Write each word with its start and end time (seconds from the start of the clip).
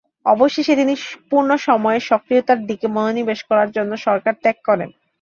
অবশেষে 0.25 0.73
তিনি 0.75 0.93
পূর্ণ-সময়ের 1.29 2.03
সক্রিয়তার 2.03 2.59
দিকে 2.65 2.85
মনোনিবেশ 2.87 3.39
করার 3.49 3.69
জন্য 3.71 3.91
সরকার 4.05 4.33
ত্যাগ 4.41 4.57
করেন। 4.65 4.89